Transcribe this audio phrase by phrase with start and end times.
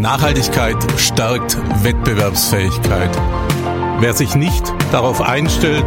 [0.00, 3.10] Nachhaltigkeit stärkt Wettbewerbsfähigkeit.
[4.00, 5.84] Wer sich nicht darauf einstellt,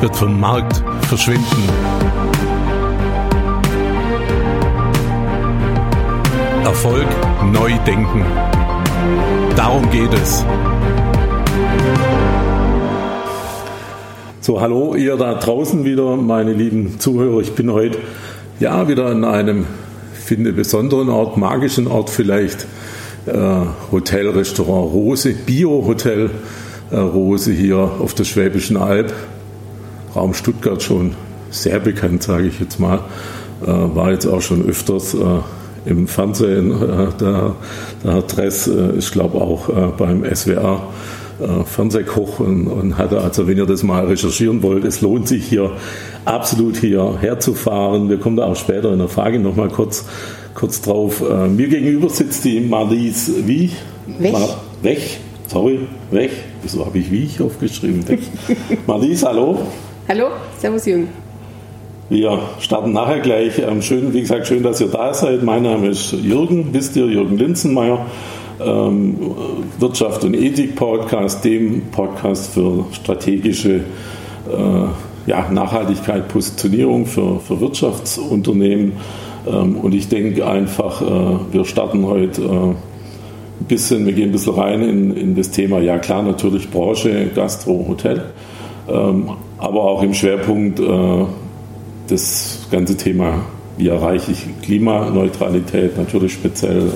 [0.00, 1.68] wird vom Markt verschwinden.
[6.64, 7.06] Erfolg
[7.52, 8.24] neu denken.
[9.56, 10.44] Darum geht es.
[14.40, 17.40] So, hallo ihr da draußen wieder, meine lieben Zuhörer.
[17.40, 17.98] Ich bin heute
[18.58, 19.66] ja wieder an einem,
[20.14, 22.66] finde besonderen Ort, magischen Ort vielleicht.
[23.26, 23.32] Äh,
[23.92, 26.30] Hotel, Restaurant Rose, Bio-Hotel
[26.90, 29.12] äh, Rose hier auf der Schwäbischen Alb.
[30.16, 31.14] Raum Stuttgart schon
[31.50, 33.00] sehr bekannt, sage ich jetzt mal.
[33.62, 35.14] Äh, war jetzt auch schon öfters
[35.84, 36.74] im Fernsehen.
[37.20, 37.54] Der,
[38.04, 40.88] der Dress ist, glaube ich, auch beim SWR
[41.64, 45.70] Fernsehkoch und, und, hatte, also wenn ihr das mal recherchieren wollt, es lohnt sich hier
[46.26, 47.54] absolut hierher zu.
[47.54, 50.04] Wir kommen da auch später in der Frage nochmal kurz,
[50.54, 51.22] kurz drauf.
[51.22, 53.70] Äh, mir gegenüber sitzt die Marlies wie?
[54.18, 54.32] Wech.
[54.32, 55.18] Mar Wech.
[55.46, 56.30] Sorry, Wech.
[56.62, 58.06] Wieso habe ich Wiech aufgeschrieben?
[58.08, 58.20] Wech.
[58.86, 59.58] Marlies, hallo.
[60.08, 60.26] Hallo,
[60.58, 61.08] Servus Jürgen.
[62.08, 63.58] Wir starten nachher gleich.
[63.58, 65.42] Ähm, schön, wie gesagt, schön, dass ihr da seid.
[65.44, 68.06] Mein Name ist Jürgen, wisst ihr, Jürgen Linzenmeier
[68.60, 69.16] ähm,
[69.78, 78.92] Wirtschaft und Ethik Podcast, dem Podcast für strategische äh, ja, Nachhaltigkeit, Positionierung für, für Wirtschaftsunternehmen.
[79.46, 84.32] Ähm, und ich denke einfach, äh, wir starten heute äh, ein bisschen, wir gehen ein
[84.32, 88.32] bisschen rein in, in das Thema, ja klar, natürlich Branche, Gastro, Hotel,
[88.88, 91.24] ähm, aber auch im Schwerpunkt äh,
[92.08, 93.42] das ganze Thema,
[93.76, 96.90] wie erreiche ich Klimaneutralität, natürlich speziell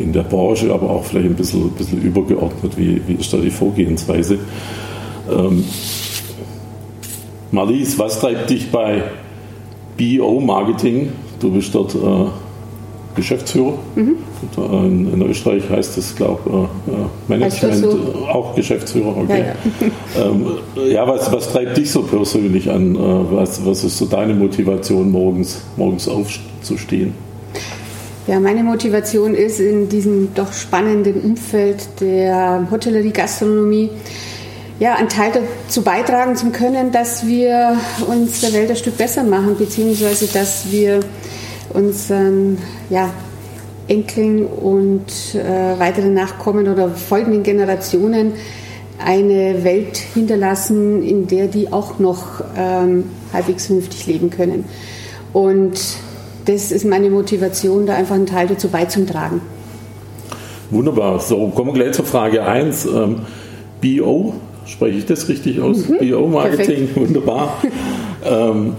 [0.00, 3.36] in der Branche, aber auch vielleicht ein bisschen, ein bisschen übergeordnet, wie, wie ist da
[3.36, 4.38] die Vorgehensweise.
[5.30, 5.64] Ähm,
[7.52, 9.02] Marlies, was treibt dich bei
[9.98, 11.12] BO-Marketing?
[11.40, 11.98] Du bist dort äh,
[13.16, 13.74] Geschäftsführer.
[13.96, 14.16] Mhm.
[14.56, 16.96] In, in, Österreich heißt das, glaube ich, äh,
[17.28, 18.26] Management, so?
[18.26, 19.16] auch Geschäftsführer.
[19.16, 19.40] Okay.
[19.40, 20.26] Ja, ja.
[20.30, 20.46] ähm,
[20.90, 22.94] ja, was, was treibt dich so persönlich an?
[22.94, 27.14] Äh, was, was ist so deine Motivation, morgens, morgens aufzustehen?
[28.26, 33.90] Ja, meine Motivation ist in diesem doch spannenden Umfeld der Hotellerie, Gastronomie,
[34.80, 37.76] ja, einen Teil dazu beitragen zu können, dass wir
[38.08, 41.00] uns der Welt ein Stück besser machen, beziehungsweise dass wir
[41.72, 42.58] unseren
[42.88, 43.10] ja,
[43.86, 48.32] Enkeln und äh, weiteren Nachkommen oder folgenden Generationen
[49.04, 54.64] eine Welt hinterlassen, in der die auch noch ähm, halbwegs vernünftig leben können.
[55.34, 55.78] Und
[56.46, 59.42] das ist meine Motivation, da einfach einen Teil dazu beizutragen.
[60.70, 61.18] Wunderbar.
[61.20, 62.86] So, kommen wir gleich zur Frage 1.
[62.86, 63.20] Ähm,
[63.80, 64.34] BO,
[64.70, 65.88] spreche ich das richtig aus?
[65.88, 65.98] Mhm.
[65.98, 67.60] BO-Marketing, wunderbar.
[68.24, 68.74] ähm,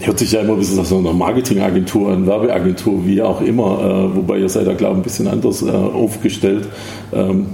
[0.00, 4.10] hört sich ja immer ein bisschen nach so einer Marketingagentur, einer Werbeagentur, wie auch immer,
[4.12, 6.68] äh, wobei ihr seid da, glaube ich, ein bisschen anders äh, aufgestellt.
[7.12, 7.46] Ähm,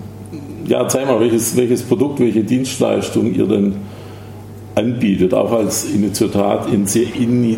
[0.66, 3.76] ja, zeig mal, welches, welches Produkt, welche Dienstleistung ihr denn
[4.74, 7.56] anbietet, auch als Initiatat, in, in,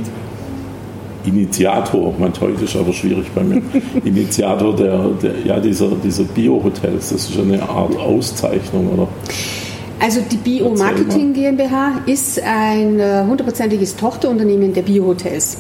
[1.27, 3.63] Initiator, mein Deutsch ist aber schwierig bei mir,
[4.05, 7.11] Initiator der, der ja, dieser, dieser Bio-Hotels.
[7.11, 9.09] Das ist eine Art Auszeichnung, oder?
[9.99, 15.57] Also die Bio Marketing GmbH ist ein äh, hundertprozentiges Tochterunternehmen der Bio-Hotels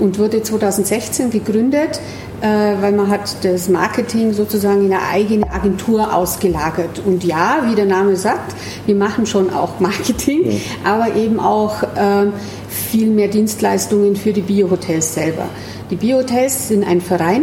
[0.00, 2.00] und wurde 2016 gegründet,
[2.46, 7.02] weil man hat das Marketing sozusagen in eine eigene Agentur ausgelagert.
[7.04, 8.54] Und ja, wie der Name sagt,
[8.86, 12.32] wir machen schon auch Marketing, aber eben auch ähm,
[12.68, 15.46] viel mehr Dienstleistungen für die Biohotels selber.
[15.90, 17.42] Die Biohotels sind ein Verein,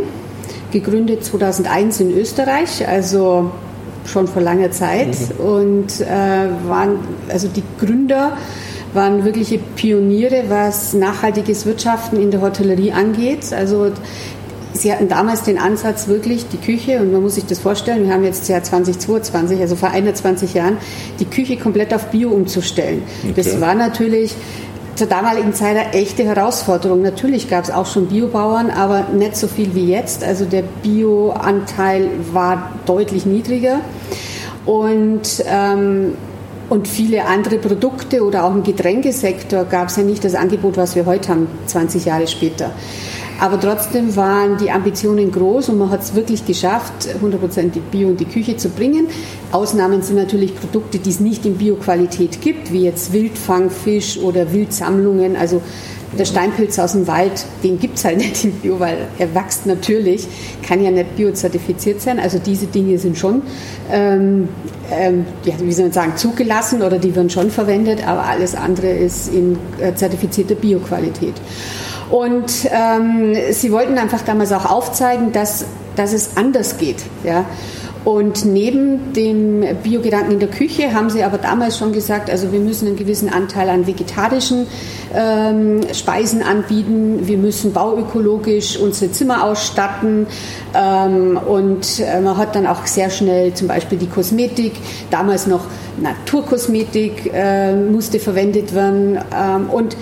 [0.72, 3.52] gegründet 2001 in Österreich, also
[4.06, 5.46] schon vor langer Zeit mhm.
[5.46, 7.00] und äh, waren
[7.30, 8.38] also die Gründer
[8.94, 13.54] waren wirkliche Pioniere, was nachhaltiges Wirtschaften in der Hotellerie angeht.
[13.54, 13.92] Also
[14.74, 18.14] Sie hatten damals den Ansatz wirklich, die Küche, und man muss sich das vorstellen, wir
[18.14, 20.78] haben jetzt das Jahr 2022, also vor 21 Jahren,
[21.20, 23.02] die Küche komplett auf Bio umzustellen.
[23.24, 23.34] Okay.
[23.36, 24.36] Das war natürlich
[24.96, 27.02] zur damaligen Zeit eine echte Herausforderung.
[27.02, 30.24] Natürlich gab es auch schon Biobauern, aber nicht so viel wie jetzt.
[30.24, 33.82] Also der Bioanteil war deutlich niedriger.
[34.66, 36.16] Und ähm,
[36.70, 40.96] und viele andere Produkte oder auch im Getränkesektor gab es ja nicht das Angebot, was
[40.96, 42.72] wir heute haben, 20 Jahre später.
[43.40, 48.18] Aber trotzdem waren die Ambitionen groß und man hat es wirklich geschafft, 100% Bio in
[48.18, 49.08] die Küche zu bringen.
[49.52, 55.36] Ausnahmen sind natürlich Produkte, die es nicht in Bio-Qualität gibt, wie jetzt Wildfangfisch oder Wildsammlungen,
[55.36, 55.62] also
[56.18, 59.66] Der Steinpilz aus dem Wald, den gibt es halt nicht im Bio, weil er wächst
[59.66, 60.28] natürlich,
[60.66, 62.20] kann ja nicht biozertifiziert sein.
[62.20, 63.42] Also diese Dinge sind schon,
[63.92, 64.48] ähm,
[64.90, 68.88] ähm, ja, wie soll man sagen, zugelassen oder die werden schon verwendet, aber alles andere
[68.88, 71.36] ist in äh, zertifizierter Bioqualität.
[72.10, 75.66] Und ähm, sie wollten einfach damals auch aufzeigen, dass,
[75.98, 77.04] dass es anders geht.
[77.26, 77.46] Ja?
[78.06, 82.60] Und neben dem Biogedanken in der Küche haben sie aber damals schon gesagt, also wir
[82.60, 84.68] müssen einen gewissen Anteil an vegetarischen
[85.14, 90.28] ähm, Speisen anbieten, wir müssen bauökologisch unsere Zimmer ausstatten.
[90.74, 94.74] Ähm, und äh, man hat dann auch sehr schnell zum Beispiel die Kosmetik,
[95.12, 95.66] damals noch
[96.02, 99.20] Naturkosmetik äh, musste verwendet werden.
[99.36, 99.98] Ähm, und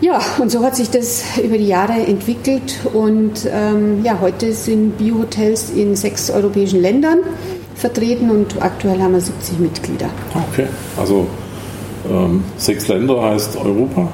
[0.00, 4.96] ja, und so hat sich das über die Jahre entwickelt und ähm, ja, heute sind
[4.98, 7.18] Biohotels in sechs europäischen Ländern
[7.74, 10.08] vertreten und aktuell haben wir 70 Mitglieder.
[10.52, 10.66] Okay,
[10.96, 11.26] also
[12.10, 14.08] ähm, sechs Länder heißt Europa?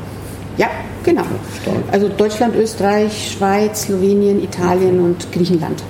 [0.57, 0.69] Ja,
[1.03, 1.25] genau.
[1.91, 5.83] Also Deutschland, Österreich, Schweiz, Slowenien, Italien und Griechenland.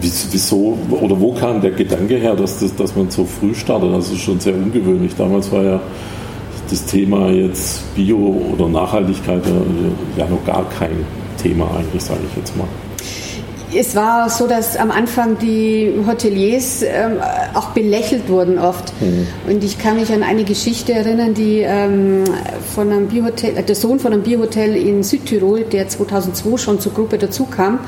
[0.00, 3.92] Wieso oder wo kam der Gedanke her, dass, das, dass man so früh startet?
[3.92, 5.14] Das ist schon sehr ungewöhnlich.
[5.14, 5.80] Damals war ja
[6.70, 8.16] das Thema jetzt Bio
[8.52, 9.42] oder Nachhaltigkeit
[10.16, 11.04] ja noch gar kein
[11.42, 12.68] Thema eigentlich, sage ich jetzt mal.
[13.72, 17.18] Es war so, dass am Anfang die Hoteliers ähm,
[17.54, 18.92] auch belächelt wurden oft.
[19.00, 19.28] Mhm.
[19.48, 22.24] Und ich kann mich an eine Geschichte erinnern, die ähm,
[22.74, 26.94] von einem Biohotel, äh, der Sohn von einem Biohotel in Südtirol, der 2002 schon zur
[26.94, 27.78] Gruppe dazu kam,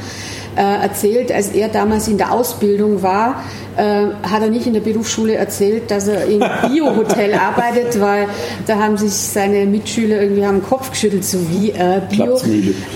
[0.54, 3.42] äh, erzählt, als er damals in der Ausbildung war,
[3.76, 8.26] äh, hat er nicht in der Berufsschule erzählt, dass er im Bio-Hotel arbeitet, weil
[8.66, 12.38] da haben sich seine Mitschüler irgendwie am Kopf geschüttelt, so wie äh, Bio.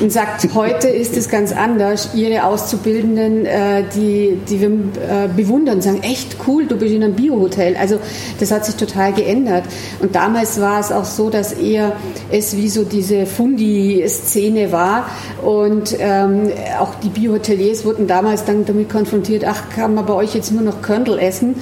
[0.01, 2.11] Und sagt, heute ist es ganz anders.
[2.15, 7.15] Ihre Auszubildenden, äh, die, die wir äh, bewundern, sagen, echt cool, du bist in einem
[7.15, 7.77] Bio-Hotel.
[7.77, 7.99] Also
[8.41, 9.65] das hat sich total geändert.
[10.01, 11.93] Und damals war es auch so, dass eher
[12.31, 15.07] es wie so diese Fundi-Szene war
[15.43, 16.51] und ähm,
[16.81, 20.63] auch die Bio-Hoteliers wurden damals dann damit konfrontiert, ach, kann man bei euch jetzt nur
[20.67, 21.57] noch Körnel essen.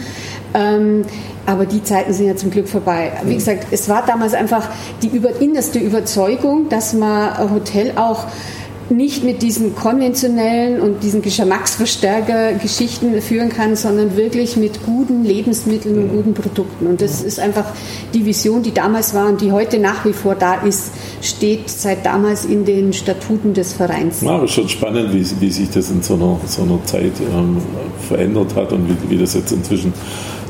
[0.55, 1.05] Ähm,
[1.47, 3.13] aber die Zeiten sind ja zum Glück vorbei.
[3.25, 4.69] Wie gesagt, es war damals einfach
[5.03, 8.27] die über, innerste Überzeugung, dass man ein Hotel auch
[8.91, 16.11] nicht mit diesen konventionellen und diesen Geschmacksverstärker-Geschichten führen kann, sondern wirklich mit guten Lebensmitteln und
[16.11, 16.87] guten Produkten.
[16.87, 17.67] Und das ist einfach
[18.13, 20.93] die Vision, die damals war und die heute nach wie vor da ist,
[21.23, 24.21] steht seit damals in den Statuten des Vereins.
[24.21, 27.59] Ja, aber schon spannend, wie, wie sich das in so einer, so einer Zeit ähm,
[28.07, 29.95] verändert hat und wie, wie das jetzt inzwischen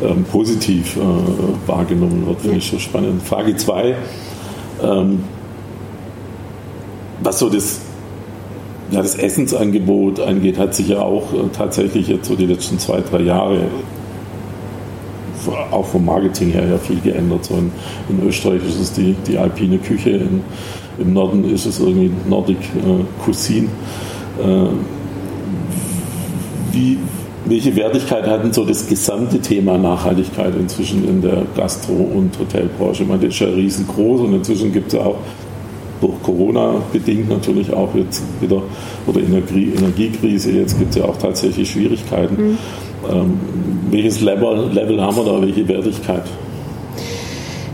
[0.03, 1.01] ähm, positiv äh,
[1.69, 2.59] wahrgenommen wird, finde ja.
[2.59, 3.23] ich schon spannend.
[3.23, 3.95] Frage 2.
[4.83, 5.21] Ähm,
[7.21, 7.81] was so das
[8.91, 13.01] ja, das Essensangebot angeht, hat sich ja auch äh, tatsächlich jetzt so die letzten zwei,
[13.01, 13.63] drei Jahre
[15.71, 17.45] auch vom Marketing her ja viel geändert.
[17.45, 17.71] So in,
[18.09, 20.43] in Österreich ist es die, die alpine Küche, in,
[20.99, 23.69] im Norden ist es irgendwie Nordic äh, Cuisine.
[24.43, 24.67] Äh,
[26.73, 26.99] wie,
[27.47, 33.03] welche Wertigkeit hat denn so das gesamte Thema Nachhaltigkeit inzwischen in der Gastro- und Hotelbranche?
[33.03, 35.19] Ich meine, das ist ja riesengroß und inzwischen gibt es ja auch
[36.01, 38.63] durch Corona bedingt natürlich auch jetzt wieder,
[39.07, 42.35] oder Energie, Energiekrise, jetzt gibt es ja auch tatsächlich Schwierigkeiten.
[42.35, 42.59] Mhm.
[43.11, 43.41] Ähm,
[43.91, 46.25] welches Level, Level haben wir da, welche Wertigkeit?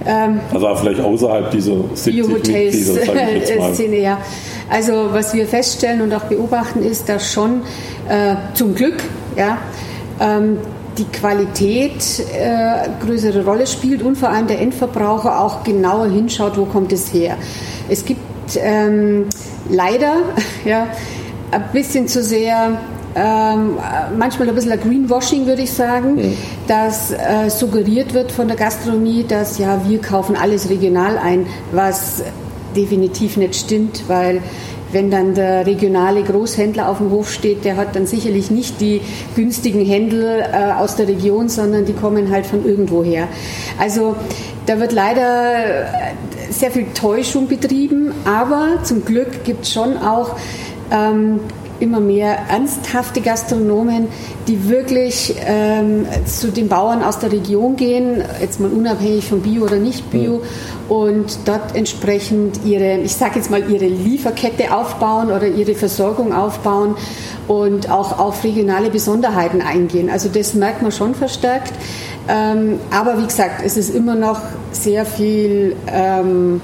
[0.06, 2.84] Ähm, also vielleicht außerhalb dieser 70
[3.74, 4.18] Szene, ja.
[4.68, 7.62] Also was wir feststellen und auch beobachten ist, dass schon
[8.08, 9.02] äh, zum Glück
[9.36, 9.58] ja,
[10.20, 10.58] ähm,
[10.96, 16.64] die Qualität äh, größere Rolle spielt und vor allem der Endverbraucher auch genauer hinschaut, wo
[16.66, 17.36] kommt es her.
[17.90, 18.20] Es gibt
[18.56, 19.26] ähm,
[19.68, 20.22] leider
[20.64, 20.86] ja,
[21.50, 22.78] ein bisschen zu sehr
[23.14, 23.76] ähm,
[24.16, 26.36] manchmal ein bisschen ein Greenwashing, würde ich sagen, mhm.
[26.68, 32.22] dass äh, suggeriert wird von der Gastronomie, dass ja, wir kaufen alles regional ein, was
[32.76, 34.40] definitiv nicht stimmt, weil
[34.92, 39.00] wenn dann der regionale Großhändler auf dem Hof steht, der hat dann sicherlich nicht die
[39.36, 43.28] günstigen Händel äh, aus der Region, sondern die kommen halt von irgendwo her.
[43.78, 44.16] Also
[44.70, 45.88] da wird leider
[46.48, 50.36] sehr viel Täuschung betrieben, aber zum Glück gibt es schon auch
[50.92, 51.40] ähm,
[51.80, 54.06] immer mehr ernsthafte Gastronomen,
[54.46, 59.64] die wirklich ähm, zu den Bauern aus der Region gehen, jetzt mal unabhängig von Bio
[59.64, 60.40] oder nicht Bio, mhm.
[60.88, 66.94] und dort entsprechend ihre, ich sage jetzt mal, ihre Lieferkette aufbauen oder ihre Versorgung aufbauen
[67.48, 70.10] und auch auf regionale Besonderheiten eingehen.
[70.10, 71.72] Also das merkt man schon verstärkt.
[72.28, 74.40] Ähm, aber wie gesagt, es ist immer noch
[74.72, 75.74] sehr viel.
[75.86, 76.60] Ähm,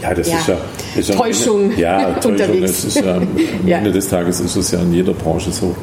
[0.00, 0.56] ja, das ja, ist ja,
[0.96, 2.84] ist Täuschung, eine, ja, Täuschung unterwegs.
[2.84, 3.28] Ist ja, am
[3.66, 3.78] ja.
[3.78, 5.74] Ende des Tages ist es ja in jeder Branche so,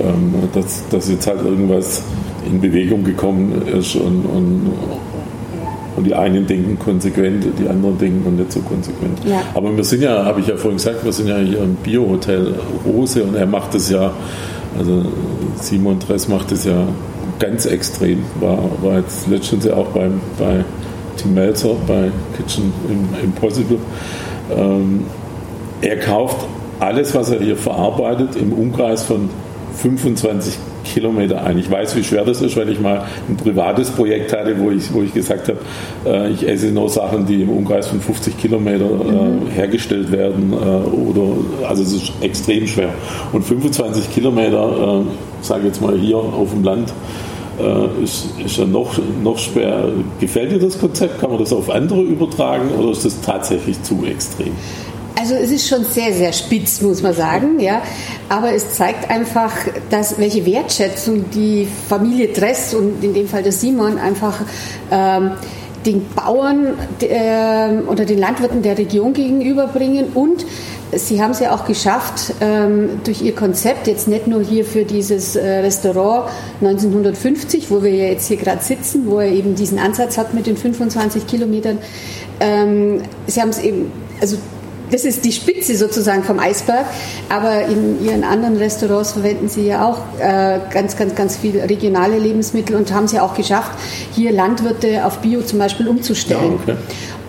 [0.00, 2.02] ähm, dass, dass jetzt halt irgendwas
[2.46, 4.72] in Bewegung gekommen ist und, und,
[5.96, 9.18] Und die einen denken konsequent, die anderen denken noch nicht so konsequent.
[9.24, 9.42] Ja.
[9.54, 12.54] Aber wir sind ja, habe ich ja vorhin gesagt, wir sind ja hier im Biohotel
[12.86, 14.12] Rose und er macht es ja,
[14.78, 15.04] also
[15.60, 16.84] Simon Dress macht es ja
[17.40, 18.22] ganz extrem.
[18.38, 20.64] War, war jetzt letztens ja auch beim, bei
[21.16, 22.72] Tim Melzer bei Kitchen
[23.22, 23.78] Impossible.
[24.56, 25.04] Ähm,
[25.80, 26.46] er kauft
[26.78, 29.28] alles, was er hier verarbeitet, im Umkreis von
[29.74, 31.58] 25 Kilometer ein.
[31.58, 34.92] Ich weiß, wie schwer das ist, weil ich mal ein privates Projekt hatte, wo ich,
[34.92, 35.58] wo ich gesagt habe,
[36.06, 39.46] äh, ich esse nur Sachen, die im Umkreis von 50 Kilometer äh, mhm.
[39.48, 40.52] hergestellt werden.
[40.52, 42.90] Äh, oder, also es ist extrem schwer.
[43.32, 46.92] Und 25 Kilometer, äh, sage jetzt mal hier auf dem Land,
[47.60, 49.88] äh, ist, ist ja noch, noch schwer.
[50.18, 51.20] Gefällt dir das Konzept?
[51.20, 54.52] Kann man das auf andere übertragen oder ist das tatsächlich zu extrem?
[55.20, 57.82] Also es ist schon sehr, sehr spitz, muss man sagen, ja.
[58.30, 59.52] Aber es zeigt einfach,
[59.90, 64.40] dass welche Wertschätzung die Familie Dress und in dem Fall der Simon einfach
[64.90, 65.32] ähm,
[65.84, 66.68] den Bauern
[67.00, 70.46] äh, oder den Landwirten der Region gegenüberbringen und
[70.92, 74.84] Sie haben es ja auch geschafft, ähm, durch Ihr Konzept, jetzt nicht nur hier für
[74.84, 76.30] dieses äh, Restaurant
[76.60, 80.46] 1950, wo wir ja jetzt hier gerade sitzen, wo er eben diesen Ansatz hat mit
[80.46, 81.78] den 25 Kilometern.
[82.40, 84.36] Ähm, Sie haben es eben, also
[84.90, 86.86] das ist die Spitze sozusagen vom Eisberg,
[87.28, 92.18] aber in Ihren anderen Restaurants verwenden Sie ja auch äh, ganz, ganz, ganz viele regionale
[92.18, 93.72] Lebensmittel und haben es ja auch geschafft,
[94.14, 96.58] hier Landwirte auf Bio zum Beispiel umzustellen.
[96.66, 96.76] Ja, okay.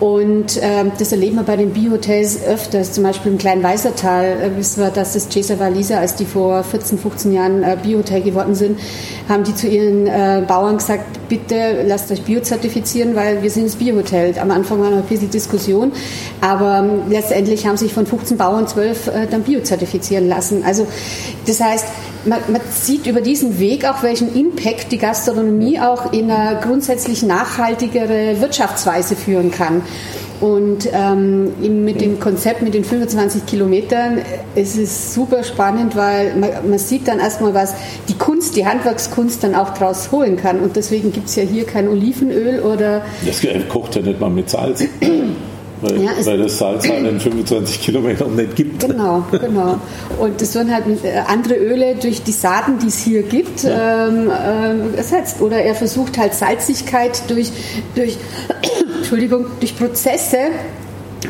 [0.02, 2.90] Und äh, das erleben wir bei den Biohotels öfters.
[2.90, 6.64] Zum Beispiel im kleinen Weißertal äh, wissen wir, dass das Cesar Valisa, als die vor
[6.64, 8.80] 14, 15 Jahren äh, Biohotel geworden sind,
[9.28, 13.76] haben die zu ihren äh, Bauern gesagt, bitte lasst euch biozertifizieren, weil wir sind das
[13.76, 14.36] Biohotel.
[14.40, 15.92] Am Anfang war noch ein bisschen Diskussion,
[16.40, 20.64] aber ähm, letztendlich haben sich von 15 Bauern 12 äh, dann biozertifizieren lassen.
[20.66, 20.84] Also
[21.46, 21.86] das heißt,
[22.24, 27.22] man, man, sieht über diesen Weg auch, welchen Impact die Gastronomie auch in eine grundsätzlich
[27.22, 29.82] nachhaltigere Wirtschaftsweise führen kann.
[30.40, 34.18] Und ähm, mit dem Konzept mit den 25 Kilometern
[34.56, 37.74] ist es super spannend, weil man, man sieht dann erstmal, was
[38.08, 40.58] die Kunst, die Handwerkskunst dann auch draus holen kann.
[40.58, 43.02] Und deswegen gibt es ja hier kein Olivenöl oder.
[43.24, 44.82] Das kocht ja nicht mal mit Salz.
[45.82, 48.86] weil, ja, weil das Salz halt in 25 Kilometern nicht gibt.
[48.86, 49.78] Genau, genau.
[50.18, 54.06] Und das werden halt äh, andere Öle durch die Saaten, die es hier gibt, ja.
[54.08, 55.40] ähm, äh, ersetzt.
[55.40, 57.50] Oder er versucht halt Salzigkeit durch,
[57.96, 58.16] durch,
[58.98, 60.38] Entschuldigung, durch Prozesse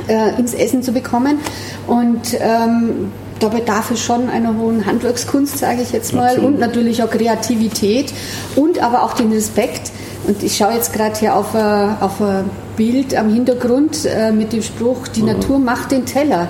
[0.09, 1.39] äh, ins Essen zu bekommen.
[1.87, 6.51] Und ähm, da bedarf es schon einer hohen Handwerkskunst, sage ich jetzt mal, Absolut.
[6.51, 8.13] und natürlich auch Kreativität
[8.55, 9.91] und aber auch den Respekt.
[10.27, 12.45] Und ich schaue jetzt gerade hier auf, auf ein
[12.77, 15.29] Bild am Hintergrund äh, mit dem Spruch, die mhm.
[15.29, 16.49] Natur macht den Teller.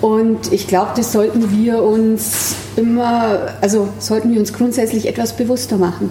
[0.00, 5.76] Und ich glaube, das sollten wir uns immer, also sollten wir uns grundsätzlich etwas bewusster
[5.76, 6.10] machen.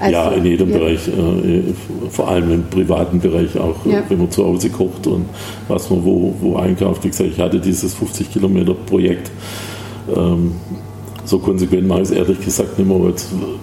[0.00, 0.78] Also, ja, in jedem ja.
[0.78, 1.62] Bereich, äh,
[2.10, 4.02] vor allem im privaten Bereich auch, ja.
[4.08, 5.24] wenn man zu Hause kocht und
[5.68, 7.02] was man wo, wo einkauft.
[7.04, 9.30] Wie gesagt, ich hatte dieses 50 Kilometer Projekt.
[10.14, 10.52] Ähm,
[11.24, 13.12] so konsequent mache ich es ehrlich gesagt nicht mehr.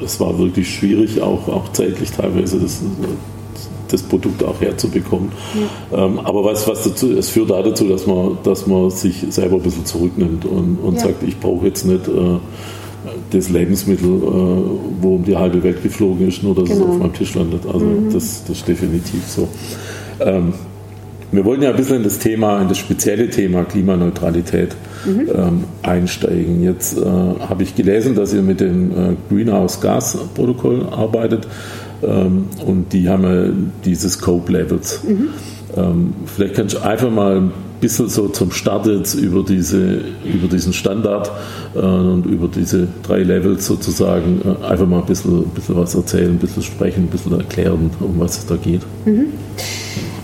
[0.03, 2.81] Es war wirklich schwierig, auch, auch zeitlich teilweise das,
[3.93, 5.31] das Produkt auch herzubekommen.
[5.91, 6.05] Ja.
[6.05, 9.57] Ähm, aber was, was dazu, es führt da dazu, dass man, dass man sich selber
[9.57, 12.39] ein bisschen zurücknimmt und, und sagt, ich brauche jetzt nicht äh,
[13.31, 16.85] das Lebensmittel, äh, wo um die halbe Welt geflogen ist, nur dass genau.
[16.85, 17.65] es auf meinem Tisch landet.
[17.65, 18.11] Also mhm.
[18.11, 19.47] das, das ist definitiv so.
[20.19, 20.53] Ähm,
[21.31, 25.29] wir wollen ja ein bisschen in das Thema, in das spezielle Thema Klimaneutralität mhm.
[25.35, 26.61] ähm, einsteigen.
[26.63, 31.47] Jetzt äh, habe ich gelesen, dass ihr mit dem äh, Greenhouse Gas Protokoll arbeitet
[32.05, 33.53] ähm, und die haben ja
[33.85, 35.01] diese Scope Levels.
[35.03, 35.29] Mhm.
[35.75, 40.47] Ähm, vielleicht kannst du einfach mal ein bisschen so zum Start jetzt über, diese, über
[40.47, 41.31] diesen Standard
[41.75, 45.95] äh, und über diese drei Levels sozusagen äh, einfach mal ein bisschen, ein bisschen was
[45.95, 48.81] erzählen, ein bisschen sprechen, ein bisschen erklären, um was es da geht.
[49.05, 49.25] Mhm.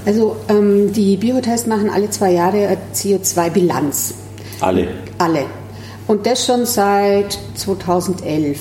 [0.06, 4.14] Also ähm, die Biotests machen alle zwei Jahre CO2-Bilanz.
[4.62, 4.88] Alle?
[5.18, 5.46] Alle.
[6.08, 8.60] Und das schon seit 2011.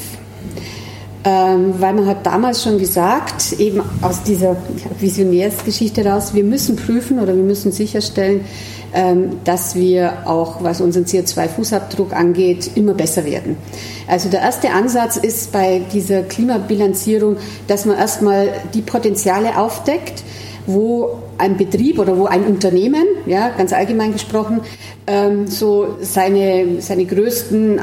[1.28, 4.56] Ähm, weil man hat damals schon gesagt, eben aus dieser
[4.98, 8.46] Visionärsgeschichte heraus, wir müssen prüfen oder wir müssen sicherstellen,
[8.94, 13.58] ähm, dass wir auch, was unseren CO2-Fußabdruck angeht, immer besser werden.
[14.06, 20.24] Also der erste Ansatz ist bei dieser Klimabilanzierung, dass man erstmal die Potenziale aufdeckt,
[20.66, 24.62] wo ein Betrieb oder wo ein Unternehmen, ja, ganz allgemein gesprochen,
[25.06, 27.80] ähm, so seine, seine größten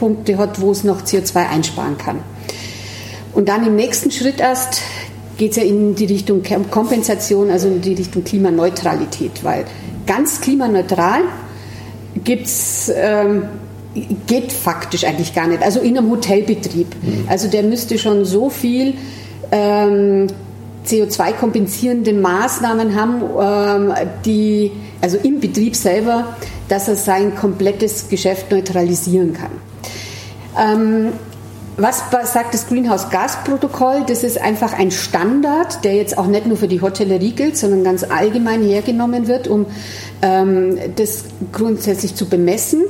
[0.00, 2.20] Ansatzpunkte hat, wo es noch CO2 einsparen kann.
[3.32, 4.80] Und dann im nächsten Schritt erst
[5.36, 9.64] geht es ja in die Richtung Kompensation, also in die Richtung Klimaneutralität, weil
[10.06, 11.22] ganz klimaneutral
[12.24, 13.44] gibt's, ähm,
[14.26, 15.62] geht faktisch eigentlich gar nicht.
[15.62, 16.88] Also in einem Hotelbetrieb.
[17.02, 17.24] Mhm.
[17.28, 18.94] Also der müsste schon so viel
[19.52, 20.26] ähm,
[20.86, 26.36] CO2-kompensierende Maßnahmen haben, ähm, die, also im Betrieb selber,
[26.68, 29.69] dass er sein komplettes Geschäft neutralisieren kann.
[30.58, 31.12] Ähm,
[31.76, 34.04] was sagt das Greenhouse-Gas-Protokoll?
[34.06, 37.84] Das ist einfach ein Standard, der jetzt auch nicht nur für die Hotellerie gilt, sondern
[37.84, 39.64] ganz allgemein hergenommen wird, um
[40.20, 42.82] ähm, das grundsätzlich zu bemessen.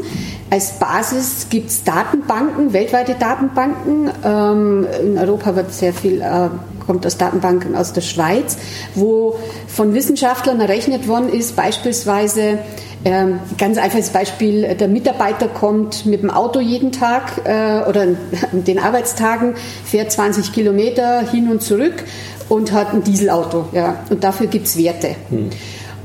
[0.50, 4.10] Als Basis gibt es Datenbanken, weltweite Datenbanken.
[4.24, 6.48] Ähm, in Europa wird sehr viel äh,
[6.90, 8.58] kommt aus Datenbanken aus der Schweiz,
[8.96, 12.58] wo von Wissenschaftlern errechnet worden ist, beispielsweise
[13.04, 18.16] ähm, ganz einfaches Beispiel, der Mitarbeiter kommt mit dem Auto jeden Tag äh, oder an
[18.64, 19.54] den Arbeitstagen,
[19.84, 22.02] fährt 20 Kilometer hin und zurück
[22.48, 23.66] und hat ein Dieselauto.
[23.70, 25.14] Ja, und dafür gibt es Werte.
[25.28, 25.50] Hm.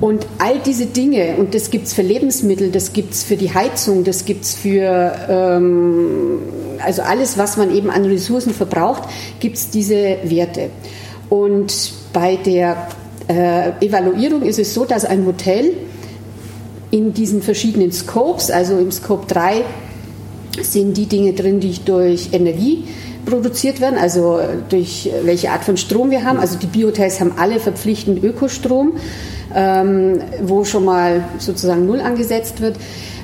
[0.01, 3.53] Und all diese Dinge, und das gibt es für Lebensmittel, das gibt es für die
[3.53, 6.39] Heizung, das gibt es für, ähm,
[6.83, 9.03] also alles, was man eben an Ressourcen verbraucht,
[9.39, 10.69] gibt es diese Werte.
[11.29, 12.89] Und bei der
[13.27, 15.73] äh, Evaluierung ist es so, dass ein Hotel
[16.91, 19.63] in diesen verschiedenen Scopes, also im Scope 3
[20.61, 22.83] sind die Dinge drin, die durch Energie
[23.25, 26.39] produziert werden, also durch welche Art von Strom wir haben.
[26.39, 28.93] Also die Biohotels haben alle verpflichtend Ökostrom
[29.55, 32.75] ähm, wo schon mal sozusagen Null angesetzt wird.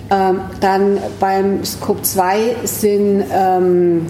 [0.10, 4.08] Ähm, dann beim Scope 2 sind, ähm,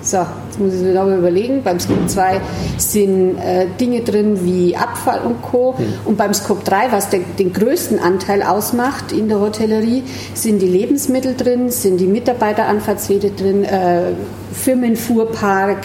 [0.00, 2.40] so, jetzt muss ich mir nochmal überlegen, beim Scope 2
[2.76, 5.74] sind äh, Dinge drin wie Abfall und Co.
[5.78, 5.84] Mhm.
[6.06, 10.02] Und beim Scope 3, was den, den größten Anteil ausmacht in der Hotellerie,
[10.34, 14.12] sind die Lebensmittel drin, sind die Mitarbeiteranfahrtswege drin, äh,
[14.52, 15.78] Firmenfuhrpark,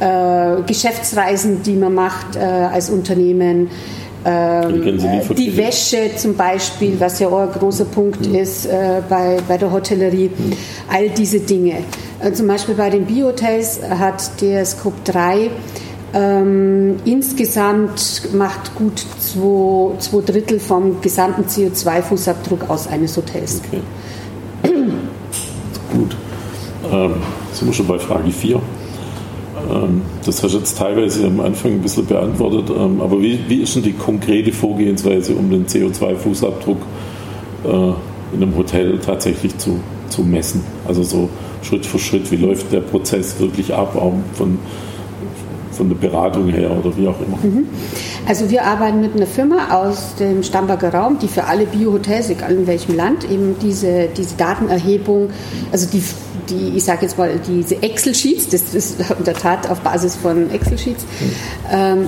[0.00, 3.70] äh, Geschäftsreisen, die man macht äh, als Unternehmen,
[4.26, 4.98] ähm,
[5.36, 8.34] die Wäsche zum Beispiel, was ja auch ein großer Punkt mhm.
[8.34, 10.52] ist äh, bei, bei der Hotellerie, mhm.
[10.92, 11.76] all diese Dinge.
[12.20, 15.50] Äh, zum Beispiel bei den Biohotels hat der Scope 3
[16.14, 23.60] ähm, insgesamt macht gut zwei, zwei Drittel vom gesamten CO2-Fußabdruck aus eines Hotels.
[23.66, 23.82] Okay.
[25.92, 26.16] gut.
[26.90, 27.14] Ähm,
[27.52, 28.60] sind wir schon bei Frage 4.
[29.70, 33.62] Ähm, das hast du jetzt teilweise am Anfang ein bisschen beantwortet, ähm, aber wie, wie
[33.62, 36.78] ist denn die konkrete Vorgehensweise, um den CO2-Fußabdruck
[37.64, 37.68] äh,
[38.34, 40.62] in einem Hotel tatsächlich zu, zu messen?
[40.86, 41.28] Also so
[41.62, 44.58] Schritt für Schritt, wie läuft der Prozess wirklich ab, auch von,
[45.76, 47.38] von der Beratung her oder wie auch immer?
[47.42, 47.68] Mhm.
[48.26, 52.52] Also wir arbeiten mit einer Firma aus dem Stamberger Raum, die für alle Biohotels, egal
[52.52, 55.30] in welchem Land, eben diese, diese Datenerhebung,
[55.72, 56.02] also die
[56.48, 60.50] die, ich sage jetzt mal, diese Excel-Sheets, das ist in der Tat auf Basis von
[60.50, 61.04] Excel-Sheets,
[61.72, 62.06] ähm,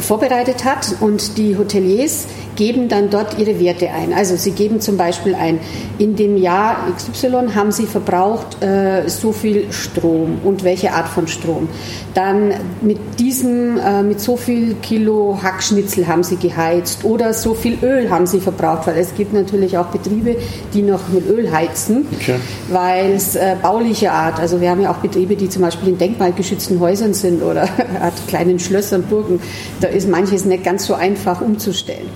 [0.00, 4.12] vorbereitet hat und die Hoteliers geben dann dort ihre Werte ein.
[4.12, 5.58] Also sie geben zum Beispiel ein,
[5.98, 11.26] in dem Jahr XY haben sie verbraucht äh, so viel Strom und welche Art von
[11.26, 11.68] Strom.
[12.14, 17.78] Dann mit diesem, äh, mit so viel Kilo Hackschnitzel haben sie geheizt oder so viel
[17.82, 20.36] Öl haben sie verbraucht, weil es gibt natürlich auch Betriebe,
[20.72, 22.36] die noch mit Öl heizen, okay.
[22.70, 25.98] weil es äh, bauliche Art, also wir haben ja auch Betriebe, die zum Beispiel in
[25.98, 27.68] denkmalgeschützten Häusern sind oder
[28.28, 29.40] kleinen Schlössern, Burgen,
[29.80, 32.08] da ist manches nicht ganz so einfach umzustellen.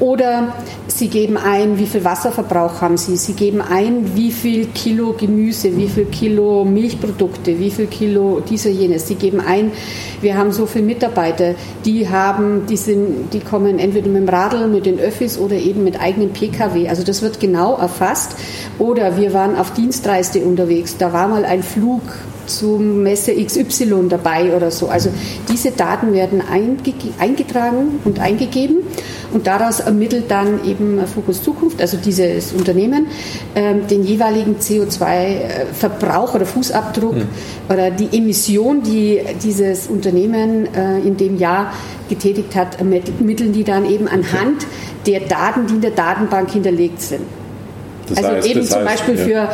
[0.00, 0.54] Oder
[0.88, 3.16] Sie geben ein, wie viel Wasserverbrauch haben Sie.
[3.16, 8.70] Sie geben ein, wie viel Kilo Gemüse, wie viel Kilo Milchprodukte, wie viel Kilo dieser
[8.70, 9.08] jenes.
[9.08, 9.72] Sie geben ein,
[10.20, 11.54] wir haben so viele Mitarbeiter,
[11.84, 15.84] die haben, die sind, die kommen entweder mit dem Radl, mit den Öffis oder eben
[15.84, 16.88] mit eigenen PKW.
[16.88, 18.36] Also das wird genau erfasst.
[18.78, 20.96] Oder wir waren auf Dienstreise unterwegs.
[20.98, 22.02] Da war mal ein Flug
[22.46, 24.88] zum Messe XY dabei oder so.
[24.88, 25.10] Also
[25.50, 26.42] diese Daten werden
[27.18, 28.78] eingetragen und eingegeben
[29.32, 33.06] und daraus ermittelt dann eben Fokus Zukunft, also dieses Unternehmen,
[33.54, 37.28] ähm, den jeweiligen CO2-Verbrauch oder Fußabdruck mhm.
[37.68, 41.72] oder die Emission, die dieses Unternehmen äh, in dem Jahr
[42.08, 44.66] getätigt hat, ermitteln die dann eben anhand
[45.06, 47.22] der Daten, die in der Datenbank hinterlegt sind.
[48.08, 49.24] Das also heißt, eben zum Beispiel ja.
[49.24, 49.48] für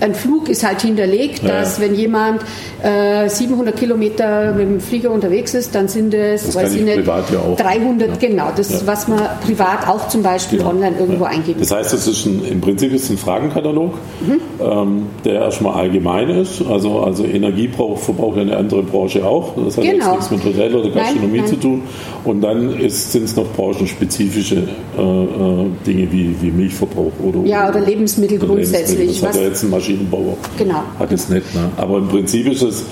[0.00, 1.60] ein Flug ist halt hinterlegt, ja.
[1.60, 2.42] dass wenn jemand
[2.82, 7.06] äh, 700 Kilometer mit dem Flieger unterwegs ist, dann sind es, das weiß ich nicht,
[7.06, 7.22] ja
[7.56, 8.28] 300, ja.
[8.28, 12.06] genau, das ist, was man privat auch zum Beispiel online irgendwo eingeben Das heißt, das
[12.06, 13.94] ist ein, im Prinzip ist ein Fragenkatalog,
[14.26, 14.40] mhm.
[14.60, 19.84] ähm, der erstmal allgemein ist, also, also Energieverbrauch ja eine andere Branche auch, das hat
[19.84, 20.14] genau.
[20.14, 21.46] jetzt nichts mit Hotel oder Gastronomie nein, nein.
[21.46, 21.82] zu tun
[22.24, 24.56] und dann sind es noch branchenspezifische
[24.96, 28.98] äh, äh, Dinge wie, wie Milchverbrauch oder Ja, oder Lebensmittel oder grundsätzlich.
[28.98, 29.26] Lebensmittel.
[29.28, 30.36] Das hat ja jetzt ein Maschinenbauer.
[30.58, 30.82] Genau.
[30.98, 31.54] Hat es nicht.
[31.54, 31.70] Ne?
[31.76, 32.84] Aber im Prinzip ist es äh,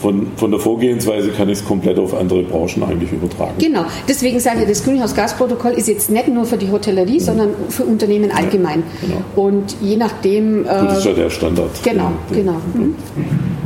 [0.00, 3.54] von, von, der Vorgehensweise kann ich es komplett auf andere Branchen eigentlich übertragen.
[3.58, 7.20] Genau, deswegen sage ich, das Greenhouse-Gas-Protokoll ist jetzt nicht nur für die Hotellerie, mhm.
[7.20, 8.82] sondern für Unternehmen allgemein.
[9.02, 9.48] Ja, genau.
[9.48, 10.64] Und je nachdem.
[10.64, 11.70] Äh, das ist ja der Standard.
[11.82, 12.58] Genau, den, den, genau.
[12.74, 12.94] Mhm.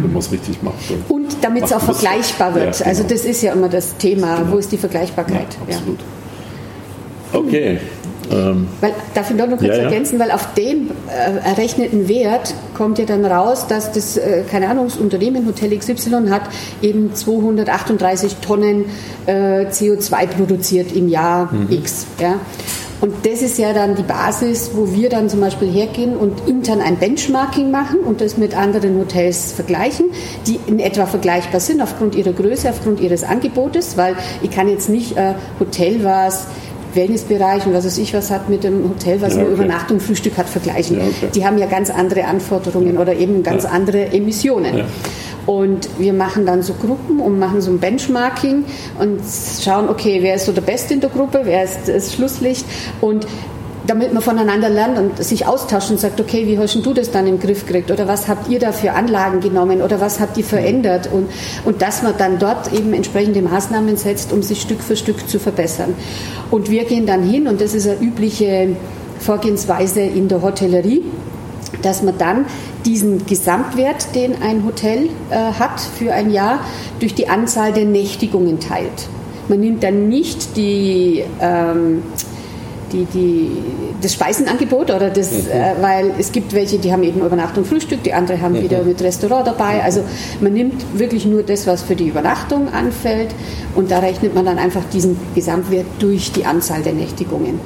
[0.03, 0.77] wenn man es richtig macht.
[1.09, 2.67] Und damit es auch vergleichbar wird.
[2.67, 2.89] Ja, genau.
[2.89, 4.53] Also das ist ja immer das Thema, genau.
[4.53, 5.57] wo ist die Vergleichbarkeit?
[5.69, 5.99] Ja, absolut.
[7.33, 7.79] Okay.
[8.31, 12.99] Ähm, weil, darf ich noch kurz ja, ergänzen, weil auf den äh, errechneten Wert kommt
[12.99, 16.43] ja dann raus, dass das, äh, keine Ahnung, das Unternehmen Hotel XY hat
[16.83, 18.87] eben 238 Tonnen
[19.27, 21.71] äh, CO2 produziert im Jahr mhm.
[21.71, 22.07] X.
[22.21, 22.37] Ja?
[23.01, 26.83] Und das ist ja dann die Basis, wo wir dann zum Beispiel hergehen und intern
[26.83, 30.07] ein Benchmarking machen und das mit anderen Hotels vergleichen,
[30.47, 34.91] die in etwa vergleichbar sind aufgrund ihrer Größe, aufgrund ihres Angebotes, weil ich kann jetzt
[34.91, 36.47] nicht äh, Hotel, was
[36.95, 39.53] Wellnessbereich und was weiß ich was hat mit dem Hotel, was ja, okay.
[39.53, 40.99] Übernachtung, Frühstück hat, vergleichen.
[40.99, 41.29] Ja, okay.
[41.35, 44.85] Die haben ja ganz andere Anforderungen oder eben ganz andere Emissionen.
[45.47, 48.65] Und wir machen dann so Gruppen und machen so ein Benchmarking
[48.99, 49.21] und
[49.63, 52.65] schauen, okay, wer ist so der Beste in der Gruppe, wer ist das Schlusslicht
[53.01, 53.27] und
[53.91, 57.27] damit man voneinander lernt und sich austauscht und sagt, okay, wie hast du das dann
[57.27, 60.45] im Griff gekriegt oder was habt ihr da für Anlagen genommen oder was habt ihr
[60.45, 61.29] verändert und,
[61.65, 65.41] und dass man dann dort eben entsprechende Maßnahmen setzt, um sich Stück für Stück zu
[65.41, 65.95] verbessern.
[66.53, 68.77] Und wir gehen dann hin und das ist eine übliche
[69.19, 71.03] Vorgehensweise in der Hotellerie,
[71.83, 72.45] dass man dann
[72.87, 76.61] diesen Gesamtwert, den ein Hotel äh, hat für ein Jahr,
[77.01, 79.09] durch die Anzahl der Nächtigungen teilt.
[79.49, 82.05] Man nimmt dann nicht die ähm,
[82.93, 83.51] die, die,
[84.01, 85.51] das Speisenangebot oder das, mhm.
[85.51, 88.63] äh, weil es gibt welche, die haben eben Übernachtung, Frühstück, die andere haben mhm.
[88.63, 89.75] wieder mit Restaurant dabei.
[89.75, 89.81] Mhm.
[89.85, 90.05] Also
[90.41, 93.31] man nimmt wirklich nur das, was für die Übernachtung anfällt
[93.75, 97.61] und da rechnet man dann einfach diesen Gesamtwert durch die Anzahl der Nächtigungen.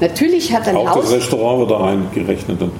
[0.00, 2.70] Natürlich hat ein Auch Haus, das Restaurant wird da eingerechnet dann?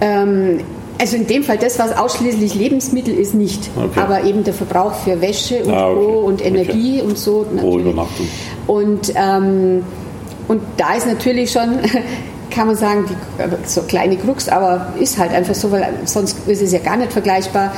[0.00, 0.60] Ähm,
[0.98, 3.70] also in dem Fall das, was ausschließlich Lebensmittel ist, nicht.
[3.76, 4.00] Okay.
[4.00, 6.00] Aber eben der Verbrauch für Wäsche und ah, okay.
[6.00, 7.08] und Energie okay.
[7.08, 7.42] und so.
[7.42, 7.62] Natürlich.
[7.62, 8.28] Pro Übernachtung.
[8.66, 9.82] Und ähm,
[10.48, 11.78] und da ist natürlich schon,
[12.50, 16.62] kann man sagen, die, so kleine Krux, aber ist halt einfach so, weil sonst ist
[16.62, 17.72] es ja gar nicht vergleichbar,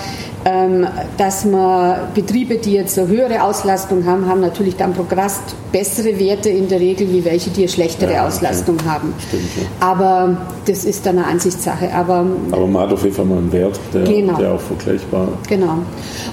[0.45, 5.43] ähm, dass man Betriebe, die jetzt eine höhere Auslastung haben, haben natürlich dann pro Gast
[5.73, 8.89] bessere Werte in der Regel, wie welche, die eine schlechtere ja, Auslastung okay.
[8.89, 9.15] haben.
[9.27, 9.87] Stimmt, ja.
[9.87, 11.93] Aber das ist dann eine Ansichtssache.
[11.93, 14.39] Aber, aber man hat auf jeden Fall mal einen Wert, der, genau.
[14.39, 15.49] der auch vergleichbar ist.
[15.49, 15.79] Genau.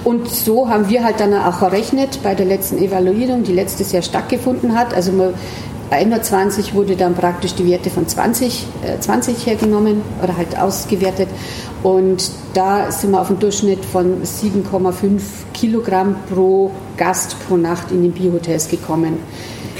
[0.04, 4.02] Und so haben wir halt dann auch errechnet bei der letzten Evaluierung, die letztes Jahr
[4.02, 4.94] stattgefunden hat.
[4.94, 5.34] Also man
[5.90, 11.28] 21 wurde dann praktisch die Werte von 20, äh, 20 hergenommen oder halt ausgewertet.
[11.82, 15.20] Und da sind wir auf einen Durchschnitt von 7,5
[15.54, 19.18] Kilogramm pro Gast pro Nacht in den Biohotels gekommen.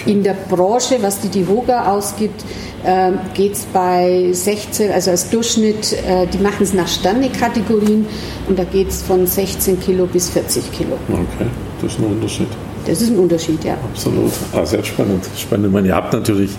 [0.02, 0.12] Okay.
[0.12, 2.44] In der Branche, was die DIHOGA ausgibt,
[2.84, 8.06] äh, geht es bei 16, also als Durchschnitt, äh, die machen es nach Sternekategorien
[8.48, 10.96] und da geht es von 16 Kilo bis 40 Kilo.
[11.08, 11.50] Okay,
[11.82, 12.48] das ist ein Unterschied.
[12.86, 13.74] Das ist ein Unterschied, ja.
[13.74, 14.32] Absolut.
[14.52, 15.24] Ah, sehr spannend.
[15.36, 15.66] Spannend.
[15.66, 16.52] Ich meine, ihr habt natürlich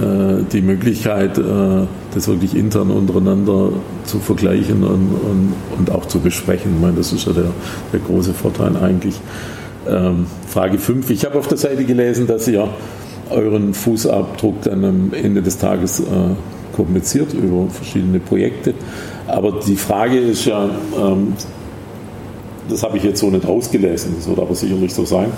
[0.00, 1.42] äh, die Möglichkeit, äh,
[2.14, 3.70] das wirklich intern untereinander
[4.04, 6.74] zu vergleichen und, und, und, auch zu besprechen.
[6.76, 7.50] Ich meine, das ist ja der,
[7.92, 9.20] der große Vorteil eigentlich.
[9.88, 11.10] Ähm, Frage 5.
[11.10, 12.68] Ich habe auf der Seite gelesen, dass ihr
[13.30, 16.04] euren Fußabdruck dann am Ende des Tages äh,
[16.74, 18.74] kommuniziert über verschiedene Projekte.
[19.28, 21.34] Aber die Frage ist ja, ähm,
[22.72, 25.30] das habe ich jetzt so nicht ausgelesen, das wird aber sicherlich so sein,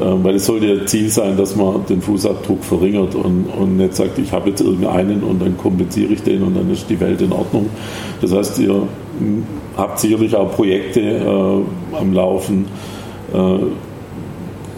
[0.00, 3.94] ähm, weil es sollte ja Ziel sein, dass man den Fußabdruck verringert und, und nicht
[3.94, 7.22] sagt, ich habe jetzt irgendeinen und dann kompensiere ich den und dann ist die Welt
[7.22, 7.70] in Ordnung.
[8.20, 8.74] Das heißt, ihr
[9.18, 9.44] hm,
[9.76, 12.66] habt sicherlich auch Projekte äh, am Laufen,
[13.32, 13.38] äh,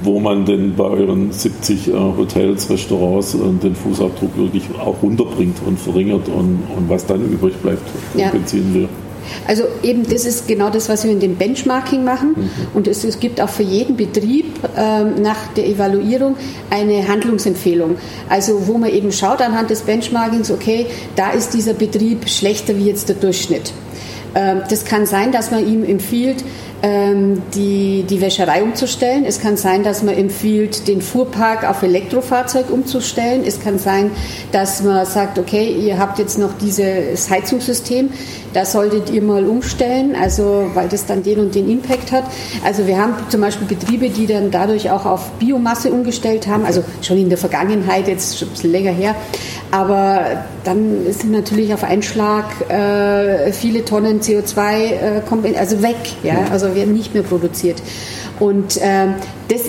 [0.03, 5.57] wo man denn bei euren 70 äh, Hotels, Restaurants äh, den Fußabdruck wirklich auch runterbringt
[5.67, 8.81] und verringert und, und was dann übrig bleibt, kompensieren ja.
[8.81, 8.89] wir.
[9.47, 12.35] Also eben das ist genau das, was wir in dem Benchmarking machen.
[12.37, 12.51] Mhm.
[12.75, 16.37] Und es, es, gibt auch für jeden Betrieb ähm, nach der Evaluierung
[16.71, 17.97] eine Handlungsempfehlung.
[18.29, 22.87] Also wo man eben schaut anhand des Benchmarkings, okay, da ist dieser Betrieb schlechter wie
[22.87, 23.73] jetzt der Durchschnitt.
[24.35, 26.45] Ähm, das kann sein, dass man ihm empfiehlt,
[26.83, 29.25] ähm, die, die Wäscherei umzustellen.
[29.25, 33.43] Es kann sein, dass man empfiehlt, den Fuhrpark auf Elektrofahrzeug umzustellen.
[33.47, 34.11] Es kann sein,
[34.53, 38.11] dass man sagt, okay, ihr habt jetzt noch dieses Heizungssystem,
[38.53, 42.25] da solltet ihr mal umstellen, also weil das dann den und den Impact hat.
[42.65, 46.85] Also wir haben zum Beispiel Betriebe, die dann dadurch auch auf Biomasse umgestellt haben, also
[47.03, 49.17] schon in der Vergangenheit, jetzt schon ein bisschen länger her.
[49.71, 56.75] Aber dann sind natürlich auf Einschlag äh, viele Tonnen CO2 äh, also weg, ja, also
[56.75, 57.83] werden nicht mehr produziert.
[58.41, 59.09] Und äh,
[59.49, 59.63] das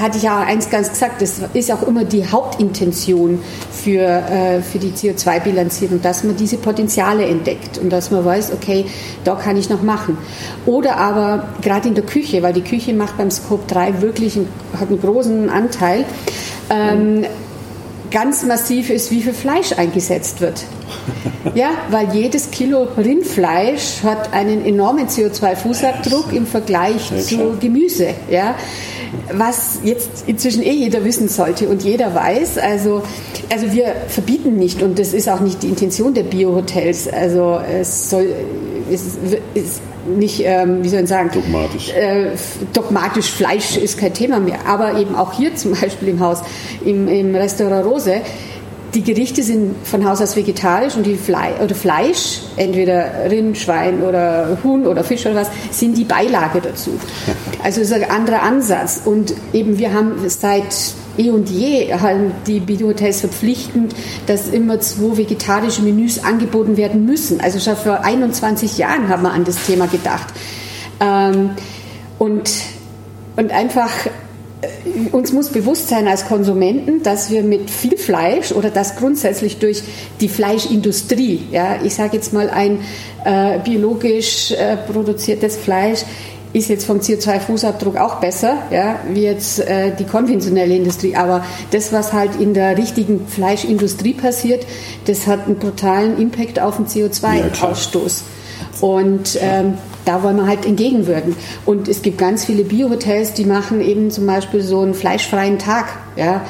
[0.00, 4.78] hatte ich ja eins ganz gesagt, das ist auch immer die Hauptintention für, äh, für
[4.78, 8.86] die CO2-Bilanzierung, dass man diese Potenziale entdeckt und dass man weiß, okay,
[9.24, 10.16] da kann ich noch machen.
[10.66, 14.48] Oder aber gerade in der Küche, weil die Küche macht beim Scope 3 wirklich einen,
[14.78, 16.04] hat einen großen Anteil.
[16.70, 17.24] Ähm,
[18.10, 20.64] ganz massiv ist, wie viel Fleisch eingesetzt wird.
[21.54, 28.08] Ja, weil jedes Kilo Rindfleisch hat einen enormen CO2-Fußabdruck im Vergleich zu Gemüse.
[28.30, 28.54] Ja,
[29.32, 32.58] was jetzt inzwischen eh jeder wissen sollte und jeder weiß.
[32.58, 33.02] Also,
[33.52, 37.08] also wir verbieten nicht und das ist auch nicht die Intention der Biohotels.
[37.08, 38.28] Also es soll
[38.90, 39.18] es
[39.54, 41.90] ist nicht, ähm, wie soll ich sagen, dogmatisch.
[41.90, 42.30] Äh,
[42.72, 44.66] dogmatisch Fleisch ist kein Thema mehr.
[44.66, 46.38] Aber eben auch hier zum Beispiel im Haus,
[46.84, 48.20] im, im Restaurant Rose,
[48.94, 54.02] die Gerichte sind von Haus aus vegetarisch und die Fle oder Fleisch, entweder Rind, Schwein
[54.02, 56.90] oder Huhn oder Fisch oder was, sind die Beilage dazu.
[57.62, 59.02] Also es ist ein anderer Ansatz.
[59.04, 60.74] Und eben wir haben seit
[61.16, 63.94] eh und je haben die Biohotels verpflichtend,
[64.26, 67.40] dass immer zwei vegetarische Menüs angeboten werden müssen.
[67.40, 70.26] Also schon vor 21 Jahren haben wir an das Thema gedacht.
[71.00, 71.50] Ähm,
[72.18, 72.50] und,
[73.36, 73.90] und einfach
[75.10, 79.82] uns muss bewusst sein als Konsumenten, dass wir mit viel Fleisch oder das grundsätzlich durch
[80.20, 82.78] die Fleischindustrie, ja, ich sage jetzt mal ein
[83.24, 86.00] äh, biologisch äh, produziertes Fleisch,
[86.52, 91.16] ist jetzt vom CO2-Fußabdruck auch besser, ja, wie jetzt äh, die konventionelle Industrie.
[91.16, 94.66] Aber das, was halt in der richtigen Fleischindustrie passiert,
[95.06, 98.20] das hat einen brutalen Impact auf den CO2-Ausstoß.
[98.20, 101.36] Ja, Und ähm, da wollen wir halt entgegenwirken.
[101.64, 105.86] Und es gibt ganz viele Biohotels, die machen eben zum Beispiel so einen fleischfreien Tag.
[106.16, 106.44] Ja?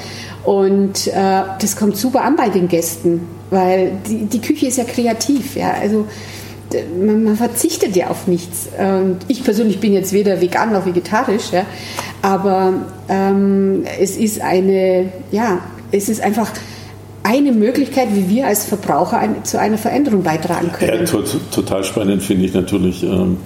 [0.44, 4.84] Und äh, das kommt super an bei den Gästen, weil die, die Küche ist ja
[4.84, 5.56] kreativ.
[5.56, 5.74] Ja?
[5.80, 6.06] Also
[6.98, 8.68] man, man, verzichtet ja auf nichts.
[8.78, 11.66] Und ich persönlich bin jetzt weder vegan noch vegetarisch, ja?
[12.22, 12.72] aber
[13.08, 15.58] ähm, es ist eine, ja,
[15.90, 16.50] es ist einfach
[17.22, 21.00] eine Möglichkeit, wie wir als Verbraucher ein, zu einer Veränderung beitragen können.
[21.00, 23.36] Ja, to total spannend finde ich natürlich ähm,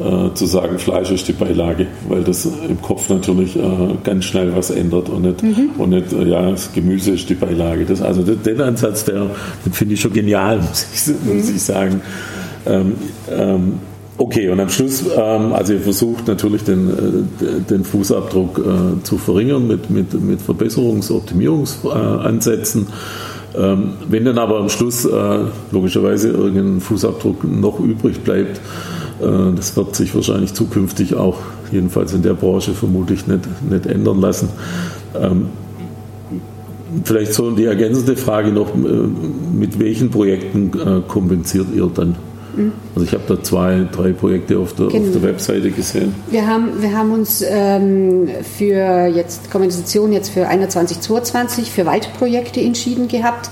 [0.00, 3.62] äh, zu sagen, Fleisch ist die Beilage, weil das im Kopf natürlich äh,
[4.04, 5.70] ganz schnell was ändert und nicht, mhm.
[5.76, 7.84] und nicht äh, ja, das Gemüse ist die Beilage.
[7.84, 9.26] Das, also den, den Ansatz, der,
[9.64, 12.00] den finde ich schon genial, muss ich, muss ich sagen.
[12.66, 12.94] Ähm,
[13.30, 13.80] ähm,
[14.20, 19.16] Okay, und am Schluss, ähm, also ihr versucht natürlich den, äh, den Fußabdruck äh, zu
[19.16, 22.88] verringern mit, mit, mit Verbesserungs-, Optimierungsansätzen.
[23.56, 25.38] Ähm, wenn dann aber am Schluss äh,
[25.70, 28.60] logischerweise irgendein Fußabdruck noch übrig bleibt,
[29.20, 31.38] äh, das wird sich wahrscheinlich zukünftig auch,
[31.70, 34.48] jedenfalls in der Branche, vermutlich nicht, nicht ändern lassen.
[35.14, 35.46] Ähm,
[37.04, 42.16] vielleicht so die ergänzende Frage noch, äh, mit welchen Projekten äh, kompensiert ihr dann
[42.94, 45.06] also ich habe da zwei, drei Projekte auf der, genau.
[45.06, 46.14] auf der Webseite gesehen.
[46.30, 52.60] Wir haben, wir haben uns ähm, für jetzt Kompensation jetzt für 21, 22 für Waldprojekte
[52.60, 53.50] entschieden gehabt.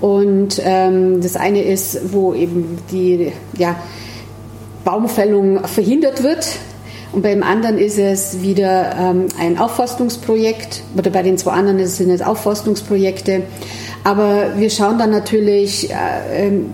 [0.00, 3.76] Und ähm, das eine ist, wo eben die ja,
[4.84, 6.46] Baumfällung verhindert wird.
[7.12, 12.10] Und beim anderen ist es wieder ähm, ein Aufforstungsprojekt, oder bei den zwei anderen sind
[12.10, 13.42] es Aufforstungsprojekte.
[14.06, 16.66] Aber wir schauen dann natürlich, äh, ähm,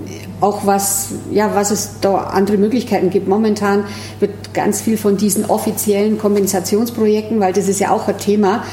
[0.42, 3.27] auch was, ja, was es da andere Möglichkeiten gibt.
[3.27, 3.85] Momentan
[4.21, 8.64] wird ganz viel von diesen offiziellen Kompensationsprojekten, weil das ist ja auch ein Thema,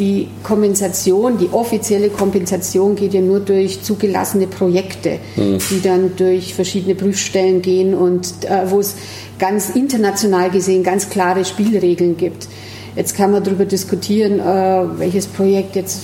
[0.00, 5.58] die Kompensation, die offizielle Kompensation geht ja nur durch zugelassene Projekte, mhm.
[5.70, 8.96] die dann durch verschiedene Prüfstellen gehen und äh, wo es
[9.38, 12.48] ganz international gesehen ganz klare Spielregeln gibt.
[12.96, 16.00] Jetzt kann man darüber diskutieren, äh, welches Projekt jetzt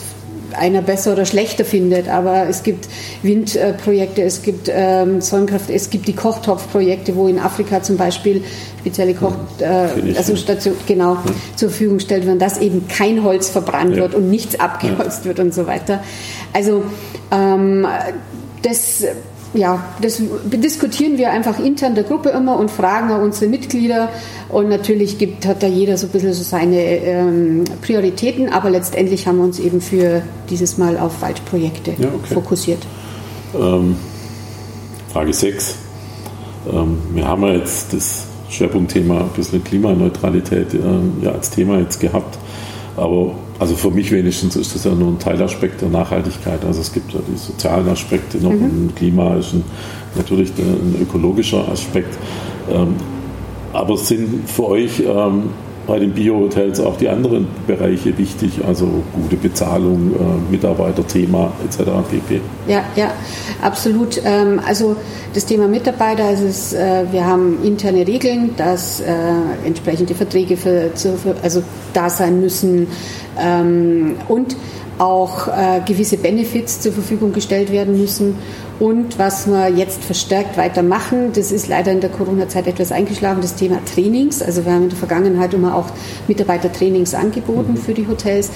[0.58, 2.08] einer besser oder schlechter findet.
[2.08, 2.88] Aber es gibt
[3.22, 8.42] Windprojekte, es gibt ähm, Sonnenkraft, es gibt die Kochtopfprojekte, wo in Afrika zum Beispiel
[8.80, 11.24] spezielle Koch, äh, also Station, genau, ja.
[11.56, 14.02] zur Verfügung gestellt werden, dass eben kein Holz verbrannt ja.
[14.02, 15.24] wird und nichts abgeholzt ja.
[15.26, 16.02] wird und so weiter.
[16.52, 16.84] Also
[17.30, 17.86] ähm,
[18.62, 19.04] das
[19.54, 24.10] ja, das diskutieren wir einfach intern der Gruppe immer und fragen auch unsere Mitglieder.
[24.48, 29.26] Und natürlich gibt, hat da jeder so ein bisschen so seine ähm, Prioritäten, aber letztendlich
[29.26, 32.34] haben wir uns eben für dieses Mal auf Waldprojekte ja, okay.
[32.34, 32.86] fokussiert.
[33.54, 33.96] Ähm,
[35.12, 35.76] Frage 6.
[36.72, 40.78] Ähm, wir haben ja jetzt das Schwerpunktthema ein bisschen Klimaneutralität äh,
[41.22, 42.38] ja, als Thema jetzt gehabt.
[42.96, 46.64] Aber also für mich wenigstens ist das ja nur ein Teilaspekt der Nachhaltigkeit.
[46.64, 48.94] Also es gibt ja die sozialen Aspekte noch, mhm.
[48.94, 49.64] Klima ist ein,
[50.14, 52.18] natürlich ein ökologischer Aspekt.
[52.70, 52.94] Ähm,
[53.72, 55.50] aber sind für euch ähm,
[55.86, 61.90] bei den Bio-Hotels auch die anderen Bereiche wichtig, also gute Bezahlung, äh, Mitarbeiterthema etc.
[62.10, 62.40] pp.
[62.66, 63.12] Ja, ja,
[63.62, 64.20] absolut.
[64.24, 64.96] Ähm, also
[65.32, 69.04] das Thema Mitarbeiter, also es, äh, wir haben interne Regeln, dass äh,
[69.64, 72.88] entsprechende Verträge für, zu, für, also da sein müssen
[73.38, 74.56] ähm, und
[74.98, 78.36] auch äh, gewisse Benefits zur Verfügung gestellt werden müssen.
[78.78, 83.54] Und was wir jetzt verstärkt weitermachen, das ist leider in der Corona-Zeit etwas eingeschlagen, das
[83.54, 84.42] Thema Trainings.
[84.42, 85.86] Also wir haben in der Vergangenheit immer auch
[86.28, 87.76] Mitarbeitertrainings angeboten mhm.
[87.78, 88.50] für die Hotels.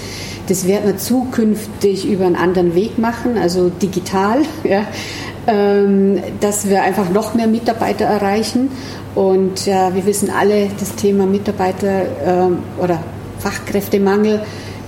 [0.47, 4.85] Das werden wir zukünftig über einen anderen Weg machen, also digital, ja,
[5.47, 8.69] ähm, dass wir einfach noch mehr Mitarbeiter erreichen.
[9.15, 13.03] Und äh, wir wissen alle, das Thema Mitarbeiter äh, oder
[13.39, 14.41] Fachkräftemangel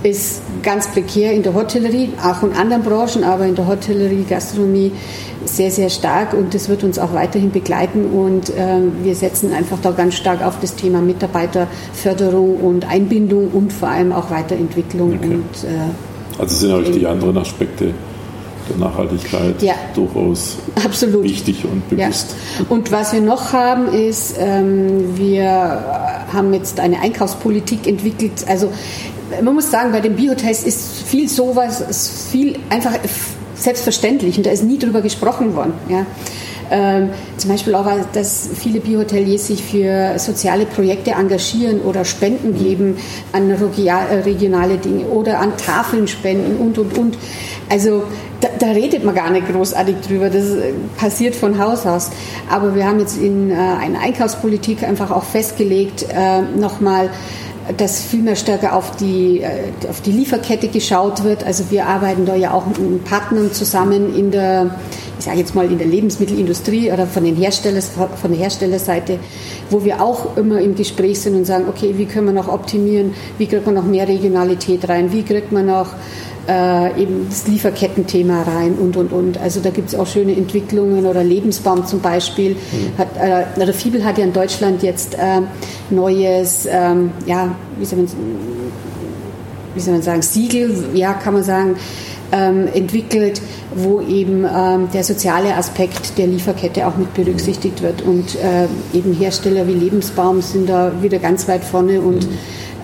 [0.04, 4.92] ist ganz prekär in der Hotellerie, auch in anderen Branchen, aber in der Hotellerie, Gastronomie
[5.46, 9.78] sehr, sehr stark und das wird uns auch weiterhin begleiten und äh, wir setzen einfach
[9.80, 15.14] da ganz stark auf das Thema Mitarbeiterförderung und Einbindung und vor allem auch Weiterentwicklung.
[15.14, 15.34] Okay.
[15.34, 17.94] Und, äh, also sind euch die anderen Aspekte
[18.68, 21.24] der Nachhaltigkeit ja, durchaus absolut.
[21.24, 22.34] wichtig und bewusst.
[22.58, 22.66] Ja.
[22.68, 28.44] Und was wir noch haben, ist, ähm, wir haben jetzt eine Einkaufspolitik entwickelt.
[28.48, 28.70] Also
[29.42, 32.92] man muss sagen, bei den Biohotels ist viel sowas, ist viel einfach
[33.54, 35.74] selbstverständlich und da ist nie drüber gesprochen worden.
[35.88, 36.06] Ja.
[36.70, 42.58] Ähm, zum Beispiel auch, dass viele Biohoteliers sich für soziale Projekte engagieren oder Spenden mhm.
[42.58, 42.96] geben
[43.32, 47.18] an äh, regionale Dinge oder an Tafeln spenden und, und, und.
[47.68, 48.04] Also
[48.40, 52.10] da, da redet man gar nicht großartig drüber, das äh, passiert von Haus aus.
[52.50, 57.10] Aber wir haben jetzt in äh, einer Einkaufspolitik einfach auch festgelegt, äh, nochmal,
[57.76, 61.44] dass viel mehr stärker auf die, äh, auf die Lieferkette geschaut wird.
[61.44, 64.76] Also wir arbeiten da ja auch mit Partnern zusammen in der,
[65.18, 69.18] ich sage jetzt mal in der Lebensmittelindustrie oder von, den von der Herstellerseite,
[69.70, 73.14] wo wir auch immer im Gespräch sind und sagen, okay, wie können wir noch optimieren,
[73.38, 75.88] wie kriegt man noch mehr Regionalität rein, wie kriegt man noch
[76.48, 79.38] äh, eben das Lieferkettenthema rein und und und.
[79.38, 82.52] Also da gibt es auch schöne Entwicklungen oder Lebensbaum zum Beispiel.
[82.52, 82.98] Mhm.
[82.98, 85.40] Hat, äh, oder Fiebel hat ja in Deutschland jetzt äh,
[85.90, 88.08] neues, ähm, ja, wie soll, man,
[89.74, 91.76] wie soll man sagen, Siegel, ja, kann man sagen,
[92.32, 93.40] ähm, entwickelt,
[93.74, 98.02] wo eben ähm, der soziale Aspekt der Lieferkette auch mit berücksichtigt wird.
[98.02, 102.36] Und äh, eben Hersteller wie Lebensbaum sind da wieder ganz weit vorne und mhm.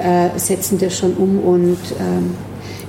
[0.03, 2.35] äh, setzen das schon um und ähm,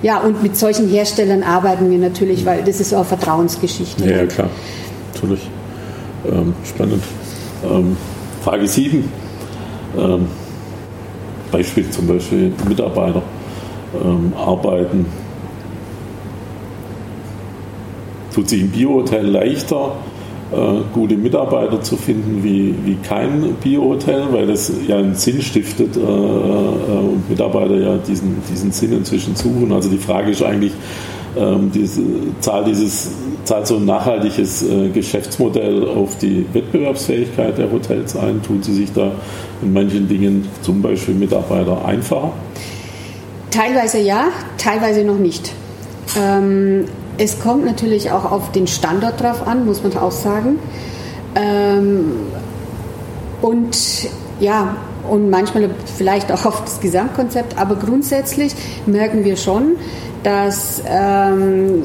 [0.02, 4.04] ja, und mit solchen Herstellern arbeiten wir natürlich, weil das ist auch Vertrauensgeschichte.
[4.06, 4.50] Ja, ja klar,
[5.14, 5.50] natürlich.
[6.26, 7.04] Ähm, spannend.
[7.64, 7.98] Ähm,
[8.44, 9.12] Frage 7.
[9.98, 10.28] Ähm,
[11.52, 13.22] Beispiel zum Beispiel Mitarbeiter
[14.04, 15.06] ähm, arbeiten.
[18.34, 19.96] Tut sich ein Biohotel leichter,
[20.94, 26.00] gute Mitarbeiter zu finden wie, wie kein Bio-Hotel, weil das ja einen Sinn stiftet äh,
[26.00, 29.72] äh, und Mitarbeiter ja diesen, diesen Sinn inzwischen suchen.
[29.72, 30.74] Also die Frage ist eigentlich,
[31.38, 32.02] ähm, diese,
[32.42, 33.12] zahlt, dieses,
[33.46, 38.42] zahlt so ein nachhaltiges äh, Geschäftsmodell auf die Wettbewerbsfähigkeit der Hotels ein?
[38.42, 39.12] Tun sie sich da
[39.62, 42.34] in manchen Dingen zum Beispiel Mitarbeiter einfacher?
[43.52, 45.54] Teilweise ja, teilweise noch nicht.
[46.18, 46.86] Ähm,
[47.18, 50.60] es kommt natürlich auch auf den Standort drauf an, muss man auch sagen.
[51.36, 52.12] Ähm,
[53.42, 53.78] und
[54.40, 54.78] ja,
[55.10, 58.54] und manchmal vielleicht auch auf das Gesamtkonzept, aber grundsätzlich
[58.86, 59.78] merken wir schon,
[60.24, 61.84] dass ähm,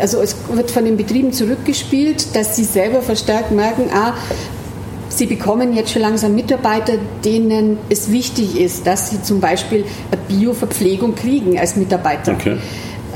[0.00, 4.14] also es wird von den Betrieben zurückgespielt, dass sie selber verstärkt merken, ah,
[5.08, 9.84] sie bekommen jetzt schon langsam Mitarbeiter, denen es wichtig ist, dass sie zum Beispiel
[10.28, 12.32] Bioverpflegung kriegen als Mitarbeiter.
[12.32, 12.56] Okay.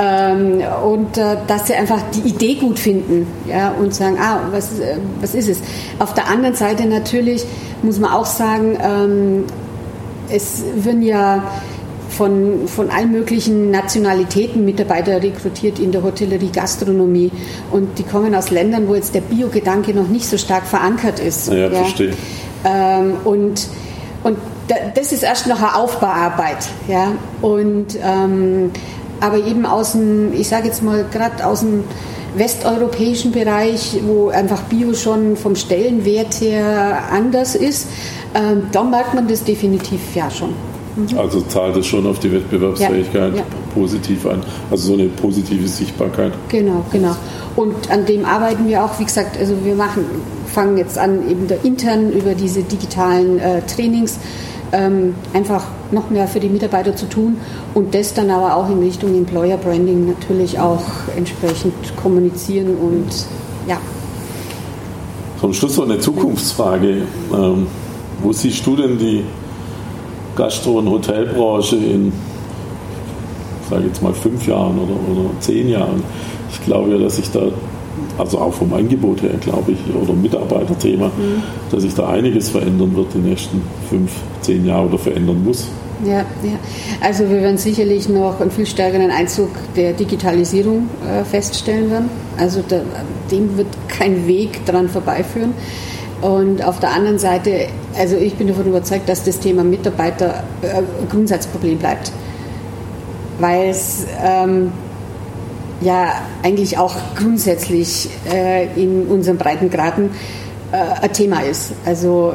[0.02, 4.78] Ähm, und äh, dass sie einfach die Idee gut finden ja, und sagen, ah, was,
[4.78, 5.58] äh, was ist es?
[5.98, 7.44] Auf der anderen Seite natürlich
[7.82, 9.44] muss man auch sagen, ähm,
[10.30, 11.42] es werden ja
[12.08, 17.30] von, von allen möglichen Nationalitäten Mitarbeiter rekrutiert in der Hotellerie, Gastronomie.
[17.70, 21.48] Und die kommen aus Ländern, wo jetzt der Bio-Gedanke noch nicht so stark verankert ist.
[21.48, 21.70] Ja, ja.
[21.70, 22.14] verstehe.
[22.64, 23.68] Ähm, und,
[24.24, 24.38] und
[24.94, 26.68] das ist erst noch eine Aufbauarbeit.
[26.88, 27.12] Ja?
[27.42, 28.70] Und ähm,
[29.20, 31.84] aber eben aus dem, ich sage jetzt mal gerade aus dem
[32.36, 37.88] westeuropäischen Bereich, wo einfach Bio schon vom Stellenwert her anders ist,
[38.34, 40.50] ähm, da merkt man das definitiv ja schon.
[40.96, 41.18] Mhm.
[41.18, 43.44] Also zahlt es schon auf die Wettbewerbsfähigkeit ja, ja.
[43.74, 44.42] positiv an.
[44.70, 46.32] Also so eine positive Sichtbarkeit.
[46.48, 47.16] Genau, genau.
[47.56, 50.04] Und an dem arbeiten wir auch, wie gesagt, also wir machen,
[50.46, 54.18] fangen jetzt an, eben da intern über diese digitalen äh, Trainings
[54.72, 57.38] ähm, einfach noch mehr für die Mitarbeiter zu tun
[57.74, 60.82] und das dann aber auch in Richtung Employer Branding natürlich auch
[61.16, 63.08] entsprechend kommunizieren und
[63.66, 63.78] ja.
[65.40, 67.02] Zum Schluss noch eine Zukunftsfrage.
[67.32, 67.66] Ähm,
[68.22, 69.24] wo siehst du denn die
[70.36, 72.12] Gastro- und Hotelbranche in,
[73.68, 76.02] sage jetzt mal, fünf Jahren oder, oder zehn Jahren?
[76.52, 77.40] Ich glaube ja, dass sich da
[78.20, 81.42] also auch vom Angebot her, glaube ich, oder Mitarbeiterthema, mhm.
[81.70, 85.68] dass sich da einiges verändern wird die nächsten fünf, zehn Jahre oder verändern muss.
[86.04, 86.58] Ja, ja.
[87.00, 92.10] Also wir werden sicherlich noch einen viel stärkeren Einzug der Digitalisierung äh, feststellen werden.
[92.38, 92.80] Also da,
[93.30, 95.52] dem wird kein Weg dran vorbeiführen.
[96.22, 97.66] Und auf der anderen Seite,
[97.98, 102.12] also ich bin davon überzeugt, dass das Thema Mitarbeiter äh, ein Grundsatzproblem bleibt.
[103.38, 104.72] Weil es ähm,
[105.80, 106.12] ja
[106.42, 110.10] eigentlich auch grundsätzlich äh, in unseren Breitengraden
[110.72, 111.72] äh, ein Thema ist.
[111.84, 112.34] Also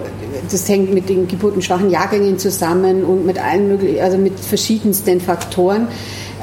[0.51, 5.87] das hängt mit den geburtenschwachen Jahrgängen zusammen und mit allen möglichen, also mit verschiedensten Faktoren,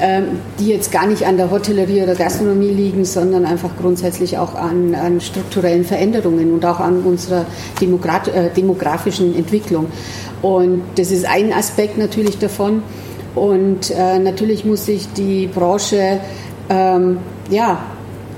[0.01, 4.55] ähm, die jetzt gar nicht an der Hotellerie oder Gastronomie liegen, sondern einfach grundsätzlich auch
[4.55, 7.45] an, an strukturellen Veränderungen und auch an unserer
[7.81, 9.87] äh, demografischen Entwicklung.
[10.41, 12.81] Und das ist ein Aspekt natürlich davon.
[13.35, 16.19] Und äh, natürlich muss sich die Branche
[16.69, 17.79] ähm, ja,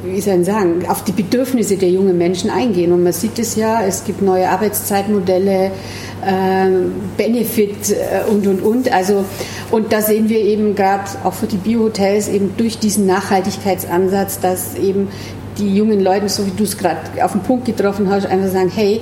[0.04, 2.92] wie soll ich sagen, auf die Bedürfnisse der jungen Menschen eingehen.
[2.92, 5.72] Und man sieht es ja, es gibt neue Arbeitszeitmodelle,
[6.26, 6.70] äh,
[7.18, 8.92] Benefit äh, und, und, und.
[8.92, 9.26] Also,
[9.72, 14.76] und da sehen wir eben gerade auch für die Biohotels eben durch diesen Nachhaltigkeitsansatz, dass
[14.76, 15.08] eben
[15.58, 18.72] die jungen Leute, so wie du es gerade auf den Punkt getroffen hast, einfach sagen,
[18.74, 19.02] hey,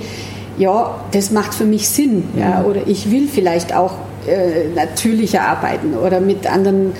[0.56, 2.24] ja, das macht für mich Sinn.
[2.38, 2.66] Ja, mhm.
[2.66, 3.94] oder ich will vielleicht auch
[4.26, 6.92] äh, natürlicher arbeiten oder mit anderen.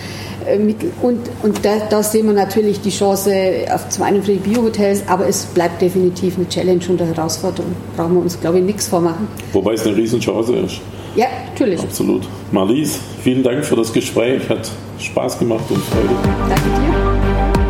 [1.03, 5.05] Und, und da, da, sehen wir natürlich die Chance auf zum einen für die Biohotels,
[5.09, 7.75] aber es bleibt definitiv eine Challenge und eine Herausforderung.
[7.97, 9.29] Brauchen wir uns, glaube ich, nichts vormachen.
[9.53, 10.81] Wobei es eine Riesenchance ist.
[11.17, 11.81] Ja, natürlich.
[11.81, 12.23] Absolut.
[12.51, 14.49] Marlies, vielen Dank für das Gespräch.
[14.49, 16.15] Hat Spaß gemacht und Freude.
[16.49, 17.64] Danke dir.